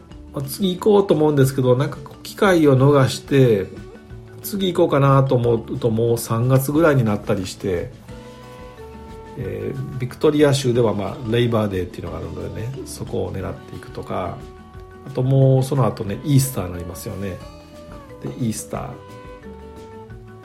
[0.42, 3.66] 次行こうと思うんですけどなんか機会を逃して
[4.42, 7.90] 次行こうかなと思うともう3月ぐらいになったりして、
[9.38, 14.36] えー、ビクトリア州では、まあ、レイバーデーっていうのがあるのでねそこを狙っていくとか
[15.06, 17.38] あともうその後ねイースターになりますよね。
[18.22, 18.90] でイースター、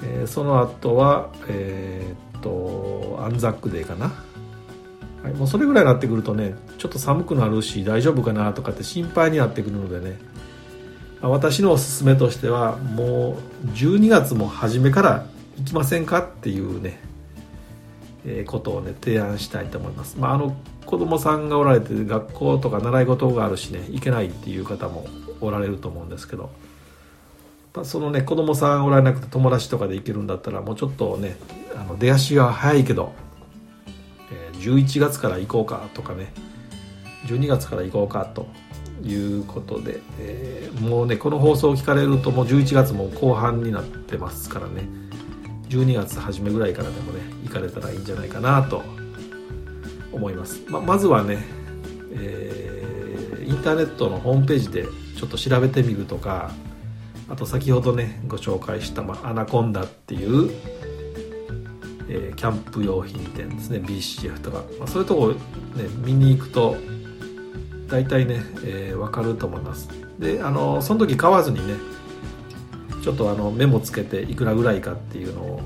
[0.04, 4.12] えー、その後はえー、っとアンザックデーかな、
[5.30, 10.18] い、もうそれぐらいになってくるとねちょっと寒くなるし大丈夫かなとかって心配になってくるのでね。
[11.22, 15.26] 私のおすすめとしてはもう12月も初めから
[15.58, 17.02] 行きませんかっていうね、
[18.26, 25.08] えー、ことをね提案したいと思います、まあ、あの子供さんがおられて学校とか習い事があるしね行けないっていう方も
[25.42, 26.50] おられると思うんですけど、
[27.74, 31.36] まあ、そのね子供さんおられなくて友達とかで行けるんだったらもうちょっとね
[31.76, 33.14] あの出足が早いけど、
[34.60, 36.32] 11月から行こうかとかね。
[37.26, 38.48] 12月から行こうかと
[39.04, 44.88] いうことで、えー、もうねこの放送を聞かれるともう11月も後半になってますからね。
[45.70, 48.84] 12月初めぐらいからでもね行かれたらいいんじゃないかなと
[50.12, 51.46] 思います、ままずはね、
[52.12, 56.52] えー、インターネットのホームページでちょっと調べてみるとか
[57.30, 60.52] あと先ほどねご紹介した、まアナコンダっていう、
[62.10, 65.38] えー、キャンプ用品店ですね BCF とか、まあ、そういうとこね
[66.04, 66.76] 見に行くと
[67.88, 69.90] 大体ね、えー、分かると思います。
[70.20, 71.76] であのその時買わずにね
[73.04, 75.62] ちょっとあのメモつけていくらぐらいかっていうのを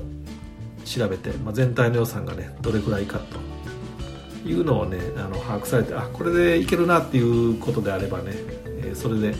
[0.84, 3.54] 調べて、まあ、全体の予算がねどれぐらいかと。
[4.46, 8.32] いうのをねあの把握されてあこれでいけるなっていうことであればね、
[8.66, 9.34] えー、それで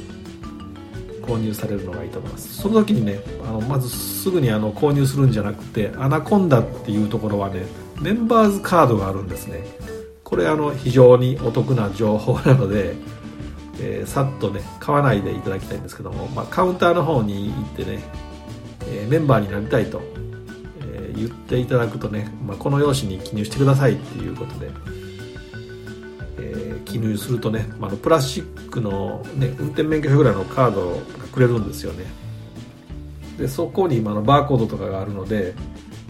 [1.25, 2.55] 購入されるのがいいと思います。
[2.61, 7.65] その時にねあのまずすぐにあの購入するんじゃなくてアナコンダっていうところはね
[8.01, 9.65] メンバーズカードがあるんですね。
[10.23, 12.95] これあの非常にお得な情報なので、
[13.81, 18.03] えー、さっとね買わないでいただきたいんですけども、まあ、カウンターの方に行ってね、
[18.89, 20.03] えー、メンバーになりたいと、
[20.81, 24.71] えー、言っていただくとね、まあ、この用紙に記入してくださいっていうことで、
[26.95, 32.05] 記入するとね、あ、のプラスチックの、ね、運転免許証ぐらいのカードがくれるんですよね。
[33.37, 35.55] でそこに今のバーコードとかがあるので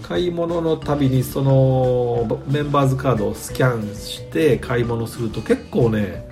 [0.03, 6.23] 買い物のたびにそのメンバーズカードをスキャンして買い物すると結構ね、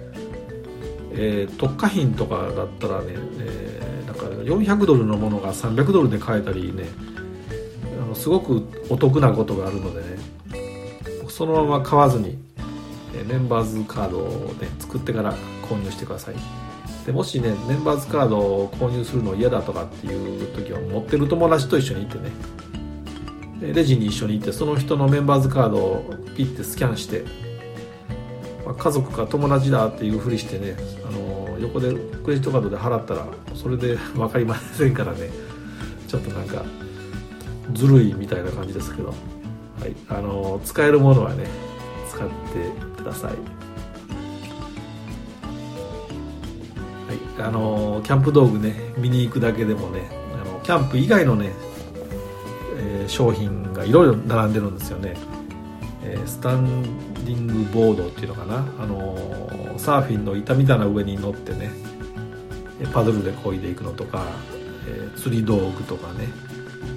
[1.12, 6.84] えー、特価品とかだったらね、えー、なんか400ドルのものが300ドルで買えたりね
[8.02, 10.18] あのすごくお得なことがあるのでね
[11.30, 12.36] そのまま買わずに
[13.24, 16.34] メンバーズカードを、ね、作ってから購入してください。
[17.06, 22.30] でもしねメンバーズカードを購入するの嫌だとかっていう時は持ってる友達と一緒に行ってね。
[23.72, 27.24] レジに一緒に行ってその人のメンバーズカードをピッてスキャンして、
[28.66, 30.74] まあ、家族か友達だっていうふりしてね
[31.06, 31.94] あの横で
[32.24, 35.30] クレジットカードで払ったらそれで 分かりませんからね。
[36.08, 36.62] ちょっとなんか
[37.72, 39.14] ずるいみたいな感じですけど、は
[39.86, 41.46] い、あの使えるものはね
[42.12, 42.32] 使って
[43.02, 43.32] ください。
[43.32, 43.38] は
[47.14, 50.10] い、あのキャンプ道具ね見に行くだけでもね
[50.42, 51.52] あのキャンプ以外のね
[53.02, 55.14] えー、商品がいろいろ並んでるんですよね、
[56.04, 56.82] えー、スタン
[57.24, 61.70] ディングボードっていうのかな、あの、サーフィンの板みたいな上に乗ってね
[62.92, 64.26] パドルで漕いでいくのとか、
[64.88, 66.26] え釣り道具とかね。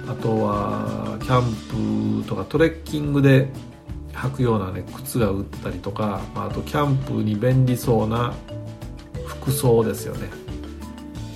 [0.08, 3.48] あとはキャンプとかトレッキングで
[4.16, 8.34] 履くようなね靴が売ってたりとか、まあ、あとキャンプに便利そうな
[9.26, 10.28] 服装ですよね。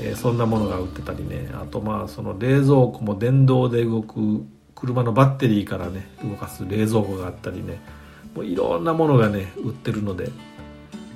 [0.00, 1.50] えー、そんなものが売ってたりね。
[1.54, 7.80] あとまあその冷蔵庫も電動で動く車のバッテリーからね動かす冷蔵庫があったりね。
[8.34, 10.30] もういろんなものがね売ってるので、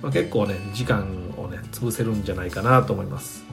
[0.02, 1.06] まあ、結構ね時間
[1.36, 3.44] をね潰せるんじゃないかなと思います、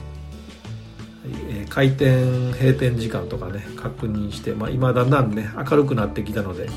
[1.24, 6.70] はいえー、開店閉店時間とかね確認して、まあ、今だんだんね明るくなってきたので、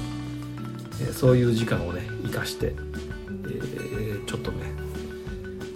[1.00, 4.72] え、そういう時間をね生かして、えー、ちょっとね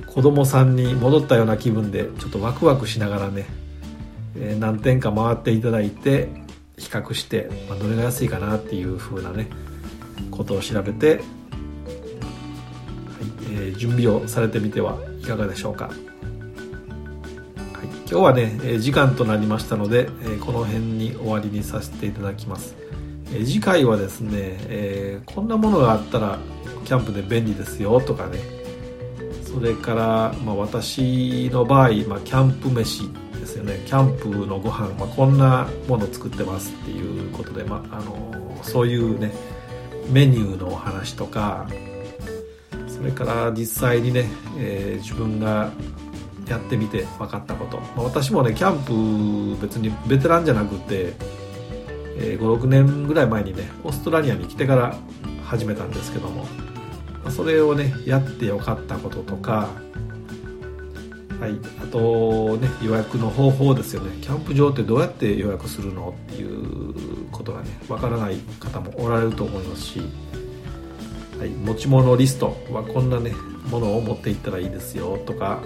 [0.06, 3.46] 子供さんに戻ったような気分でちょっとワクワクしながらね、
[4.36, 6.28] えー、何点か回っていただいて
[6.76, 9.48] 比較して、まあ、どれが安いかなっていう風なね
[10.30, 11.20] ことを調べて、はい
[13.50, 15.96] えー、準備をされてみてはいかがでしょうか、はい、
[17.86, 22.76] 今日はね、え時間となりましたので、えこの辺に終わりにさせていただきます、
[23.34, 26.38] え次回はですね、えこんなものがあったら
[26.84, 28.38] キャンプで便利ですよとかね。
[29.44, 33.82] それから、まあ、私の場合、まあ、キャンプ飯ですよね。
[33.86, 39.32] キャンプのご飯、まあ、こんなもの作ってますっていうことで、まあ、あのそういうね
[40.10, 41.68] メニューのお話とか
[42.86, 44.26] それから実際にね、
[44.58, 45.70] えー、自分が
[46.46, 51.14] やってみて分かったこと、まあ、私もねキャンプ別にベテランじゃなくて、
[52.18, 54.96] え、56年ぐらい前にねオーストラリアに来てから
[55.44, 56.46] 始めたんですけども、
[57.30, 59.68] それをねやってよかったこととか
[61.40, 64.16] はい、あとね予約の方法ですよね。
[64.20, 70.00] キャンプ場ってどうやって予約するのっていうことがねわからない方もおられると思いますし、
[71.38, 73.32] はい、持ち物リストはこんなね
[73.70, 75.62] ものを持っていったらいいですよとか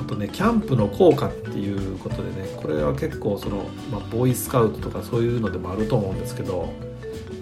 [0.00, 6.68] あとねキャンプの効果っていうことでねこれは結構その、まあ、ボーイスカウトとかそういうのでもあると思うんですけど、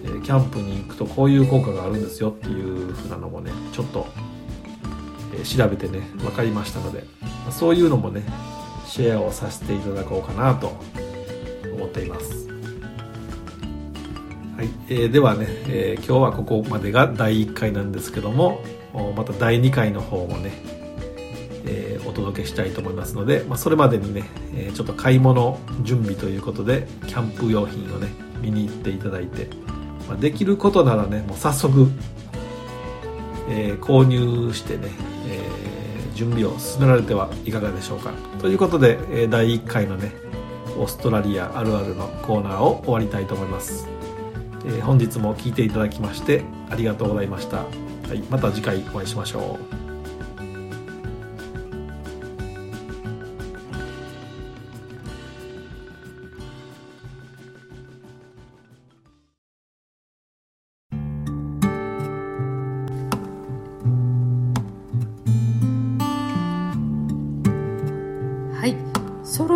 [0.03, 4.07] えー、キャンプに行くとこういう効果があるんですよっていう風なのもねちょっと、
[5.33, 7.03] えー、調べてね分かりましたので
[7.45, 8.23] まそういうのもね
[8.87, 10.71] シェアをさせていただこうかなと
[11.75, 12.45] 思っています。
[14.55, 18.61] はいえー、ではね、えー、今日はここまでが第1回なんですけども
[19.17, 20.53] また第2回の方もね、
[21.67, 24.23] えー、お届けしたいと思いますので、まあ、それまでにね、
[24.55, 28.09] えちょっと買い物準備ということでキャンプ用品をね
[28.41, 29.49] 見に行っていただいて、
[30.07, 31.87] まあ、できることならねもう早速、
[33.49, 34.89] え購入してね、
[35.27, 38.11] え準備を進められてはいかがでしょうか。
[38.39, 40.13] ということでえ第1回のね
[40.77, 43.87] オーストラリアあるあるのコーナーを終わりたいと思います、
[44.65, 47.65] え本日も聴いていただきましてありがとうございました、は
[48.13, 49.84] い、また次回お会いしましょう。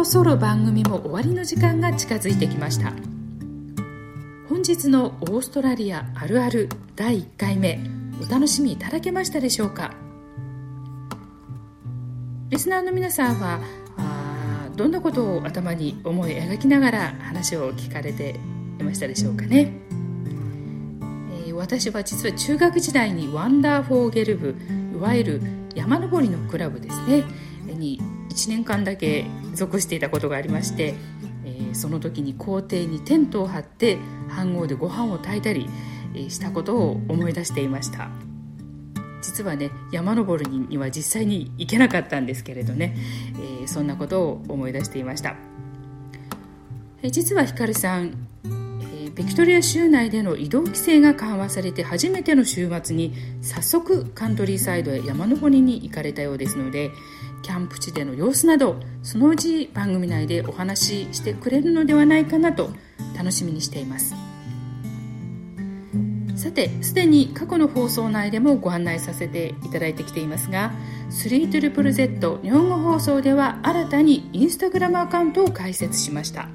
[0.09, 2.93] そろ番組も終わりの時間が近づいてきました。
[4.49, 7.79] 本日のオーストラリアあるある第1回目
[8.19, 9.93] お楽しみいただけましたでしょうか？
[12.49, 13.59] リスナーの皆さんは
[14.75, 18.39] どんなことを頭に思い描きながら話を聞かれて
[18.79, 19.71] いましたでしょうかね、
[21.45, 24.55] えー、私は実は中学時代にワンダーフォーゲル部
[24.95, 25.41] いわゆる
[25.75, 27.23] 山登りのクラブですね。
[28.39, 30.95] 1年間だけ属していたことがありまして、
[31.43, 33.97] えー、その時に校庭にテントを張って
[34.29, 35.69] 飯盒でご飯を炊いたり
[36.29, 38.09] したことを思い出していました。
[39.21, 42.95] 実はね山登りには実際に行けなかったんですけれどね、
[43.35, 45.35] えー、そんなことを思い出していました、
[47.01, 48.29] えー、実はひかるさん
[49.19, 56.91] ビクトリア州内での移動規制が緩和されて初めての週末に早速カントリーサイドへ山登りに行かれたようですので
[57.41, 62.71] キャンプ地での様子などそのうち番組内でお話ししてくれるのではないかなと
[63.17, 64.15] 楽しみにしています。
[66.35, 70.71] さてすでに過去の放送内でもご案内させていただいてきていますが
[71.09, 76.47] 3ZZZ 日本語放送では新たにインスタグラムアカウントを開設しました。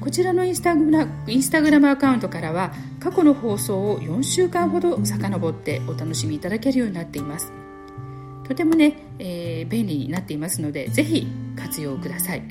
[0.00, 7.59] こちらのインスタグラインスタグラムアカウントからは過去の放送を4週間ほど遡ってお楽しみいただけるようになっています。
[8.50, 11.24] とてもね、えー、便利になっていますのでぜひ
[11.56, 12.42] 活用ください。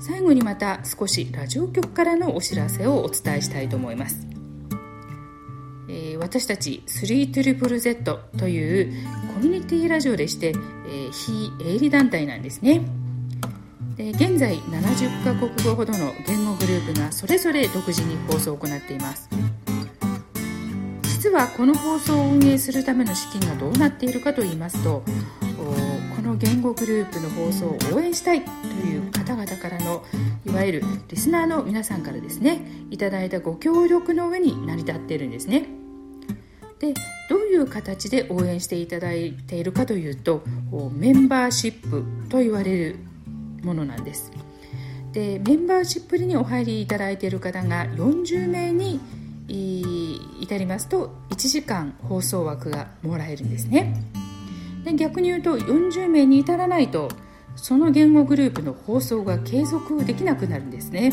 [0.00, 4.28] 最後にまた少しラジオ局からのお知らせをお伝えしたいと思います、
[5.88, 8.94] えー、私たち 3ZZZ という
[9.34, 12.82] コミュニティラジオでして、えー、非営利団体なんですね。
[13.96, 19.28] で現在70カ国語ほどの言語グループがそれぞれ独自に放送を行っています。
[21.28, 25.02] 実はこの放送を運営するための資金がどうなっているかと言いますと
[26.16, 28.50] この言語グループの放送を応援したいと
[28.86, 30.02] いう方々からの
[30.46, 35.66] いわゆるリスナーの皆さんからですねいただいたご協力の上に成り立っているんですね。
[36.78, 36.94] で
[37.28, 40.42] どういう形で応援していただいているかというと
[40.92, 42.96] メンバーシップと言われる
[43.62, 44.32] ものなんです。
[45.12, 48.98] でメンバーシップにお入りいただいている方が40名に
[49.48, 53.94] 至りますと1時間放送枠がもらえるんですね。
[54.84, 57.08] で逆に言うと40名に至らないと
[57.56, 61.12] その言語グループの放送が継続できなくなるんですね。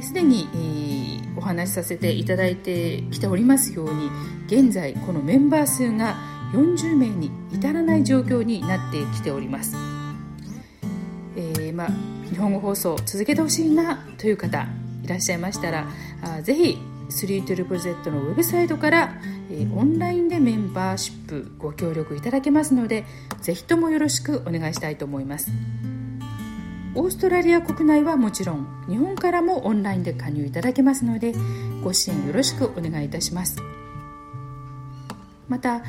[0.00, 4.10] すでに、えー、お話しさせていただいてきておりますように
[4.46, 6.16] 現在このメンバー数が
[6.52, 9.74] 40名に至らない状況になってきております、
[11.36, 11.88] えーまあ、
[12.30, 14.68] 日本語放送続けてほしいなという方
[15.02, 15.86] いらっしゃいましたら
[16.22, 16.78] あぜひ
[17.10, 19.12] 312Z のウェブサイトから、
[19.50, 23.04] えオンラインでメンバーシップご協力いただけますので
[23.42, 25.50] ぜひともよろしくお願いしたいと思います。
[26.94, 31.34] オーストラリア国内はもちろん日本からもオンラインで加入いただけますので
[31.82, 33.56] ご支援よろしくお願いいたします。
[35.48, 35.82] また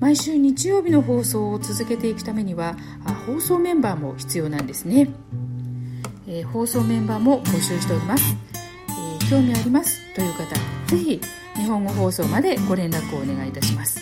[0.00, 2.76] 毎週日曜日の放送を続けていくためには
[3.26, 5.08] 放送メンバーも必要なんですね、
[6.26, 8.36] えー、放送メンバーも募集しております、
[9.30, 10.02] 興味あります。
[10.14, 10.54] という方
[10.86, 11.20] ぜひ
[11.54, 14.00] 日本語放送までご連絡をお願いいたします。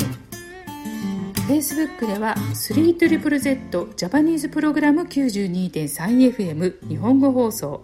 [1.48, 7.80] Facebook では 3ZZZ ジャパニーズプログラム 92.3FM 日本語放送。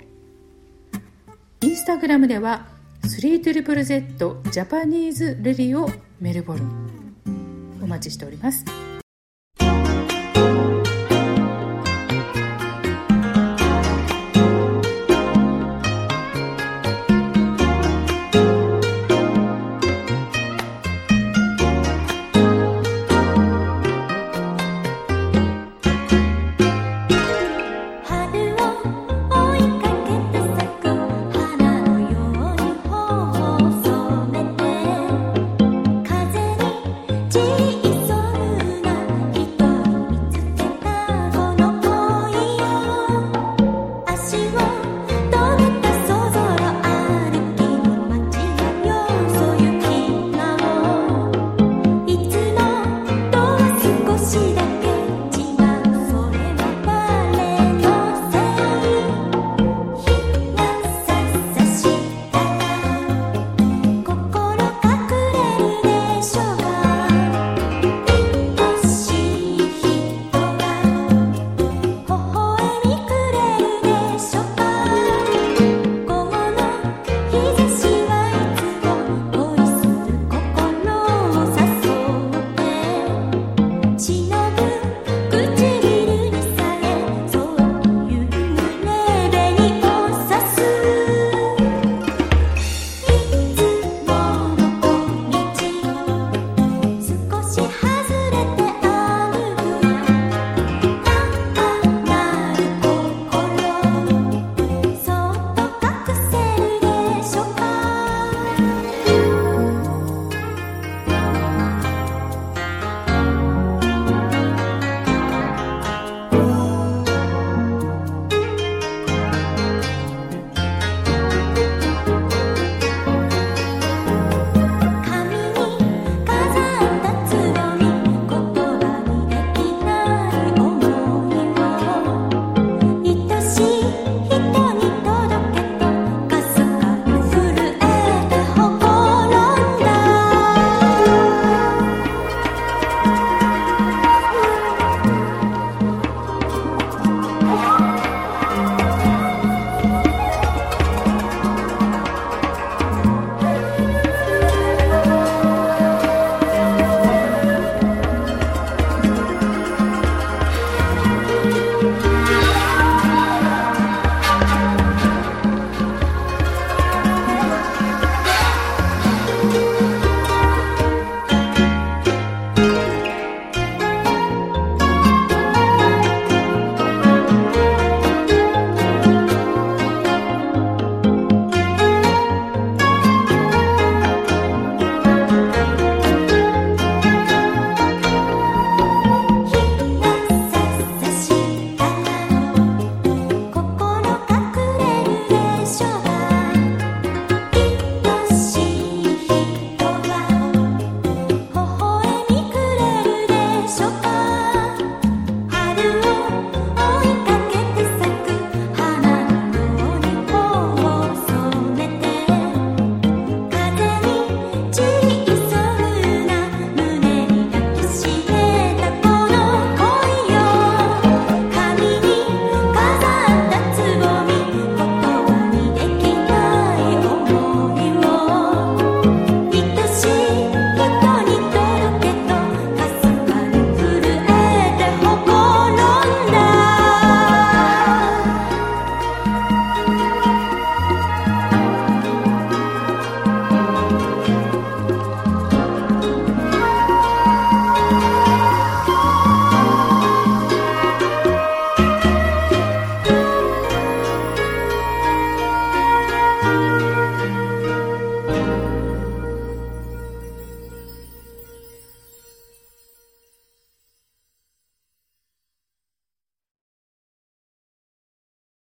[1.63, 2.67] インスタグラムでは
[3.05, 5.91] 3ZZZ ジャパニーズレディオ
[6.21, 7.15] メルボルン。
[7.83, 8.84] お待ちしております。